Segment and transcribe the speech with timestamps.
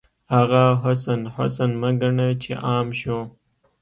[0.35, 3.19] هغه حسن، حسن مه ګڼه چې عام شو